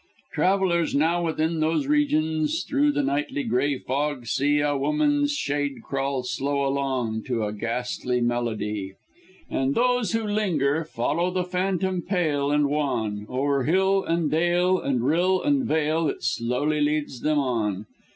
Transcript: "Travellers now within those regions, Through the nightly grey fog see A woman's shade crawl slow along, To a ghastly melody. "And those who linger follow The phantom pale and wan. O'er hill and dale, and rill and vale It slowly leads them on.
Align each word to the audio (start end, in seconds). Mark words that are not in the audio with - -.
"Travellers 0.33 0.95
now 0.95 1.23
within 1.23 1.59
those 1.59 1.85
regions, 1.85 2.63
Through 2.67 2.91
the 2.93 3.03
nightly 3.03 3.43
grey 3.43 3.77
fog 3.77 4.25
see 4.25 4.59
A 4.59 4.75
woman's 4.75 5.35
shade 5.35 5.83
crawl 5.83 6.23
slow 6.23 6.65
along, 6.65 7.21
To 7.25 7.43
a 7.43 7.53
ghastly 7.53 8.19
melody. 8.19 8.95
"And 9.47 9.75
those 9.75 10.13
who 10.13 10.23
linger 10.25 10.85
follow 10.85 11.29
The 11.29 11.43
phantom 11.43 12.01
pale 12.01 12.49
and 12.49 12.65
wan. 12.67 13.27
O'er 13.29 13.65
hill 13.65 14.03
and 14.03 14.31
dale, 14.31 14.79
and 14.79 15.03
rill 15.03 15.39
and 15.39 15.65
vale 15.67 16.07
It 16.07 16.23
slowly 16.23 16.81
leads 16.81 17.19
them 17.21 17.37
on. 17.37 17.85